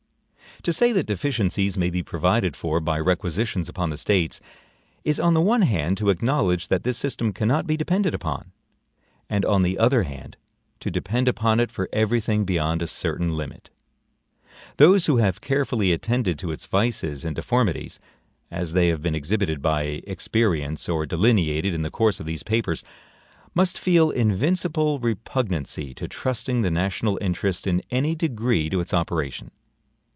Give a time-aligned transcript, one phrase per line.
[0.63, 4.39] To say that deficiencies may be provided for by requisitions upon the States,
[5.03, 8.51] is on the one hand to acknowledge that this system cannot be depended upon,
[9.27, 10.37] and on the other hand
[10.81, 13.71] to depend upon it for every thing beyond a certain limit.
[14.77, 17.99] Those who have carefully attended to its vices and deformities
[18.51, 22.83] as they have been exhibited by experience or delineated in the course of these papers,
[23.55, 29.49] must feel invincible repugnancy to trusting the national interests in any degree to its operation.